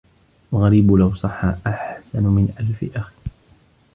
[0.53, 3.13] الغريب لو صح أحسن من ألف أخ.